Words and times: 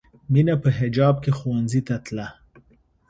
مینه 0.31 0.55
په 0.63 0.69
حجاب 0.77 1.15
کې 1.23 1.31
ښوونځي 1.37 1.81
ته 1.87 1.95
تله 2.05 2.27